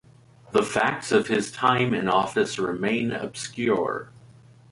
[0.51, 4.09] The facts of his time in office remain obscure.